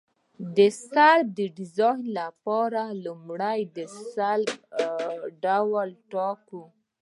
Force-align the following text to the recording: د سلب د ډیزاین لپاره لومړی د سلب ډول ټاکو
د 0.55 0.57
سلب 0.89 1.27
د 1.37 1.39
ډیزاین 1.57 2.01
لپاره 2.19 2.81
لومړی 3.05 3.59
د 3.75 3.77
سلب 4.13 4.49
ډول 5.43 5.89
ټاکو 6.11 6.63